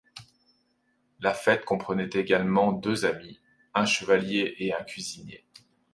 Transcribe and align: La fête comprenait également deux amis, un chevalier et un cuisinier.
La 1.19 1.31
fête 1.31 1.63
comprenait 1.63 2.09
également 2.15 2.71
deux 2.71 3.05
amis, 3.05 3.39
un 3.75 3.85
chevalier 3.85 4.55
et 4.57 4.73
un 4.73 4.81
cuisinier. 4.83 5.45